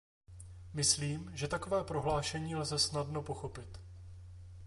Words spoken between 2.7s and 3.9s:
snadno pochopit.